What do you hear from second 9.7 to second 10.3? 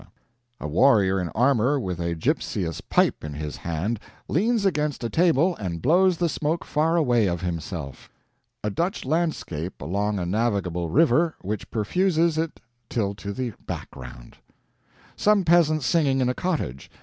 along a